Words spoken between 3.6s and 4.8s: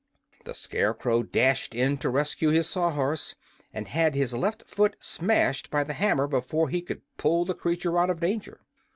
and had his left